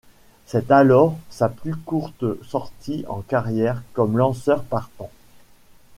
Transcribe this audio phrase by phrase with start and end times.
[0.47, 5.11] C'est alors sa plus courte sortie en carrière comme lanceur partant.